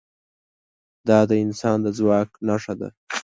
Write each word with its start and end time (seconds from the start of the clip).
دا 1.07 1.19
د 1.29 1.31
انسان 1.45 1.77
د 1.85 1.87
ځواک 1.97 2.29
نښه 2.47 2.73
ده. 2.79 2.89